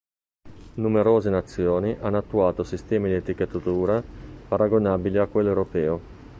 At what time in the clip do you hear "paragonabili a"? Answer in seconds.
4.47-5.27